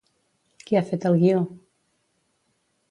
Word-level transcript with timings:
Qui 0.69 0.79
ha 0.79 0.83
fet 0.89 1.05
el 1.11 1.21
guió? 1.25 1.45